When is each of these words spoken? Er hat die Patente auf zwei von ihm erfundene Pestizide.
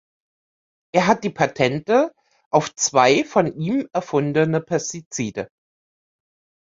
Er 0.95 1.05
hat 1.05 1.23
die 1.23 1.29
Patente 1.29 2.11
auf 2.51 2.73
zwei 2.73 3.23
von 3.23 3.45
ihm 3.59 3.87
erfundene 3.93 4.59
Pestizide. 4.59 5.47